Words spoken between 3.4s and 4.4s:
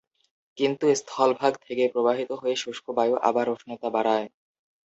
উষ্ণতা বাড়ায়।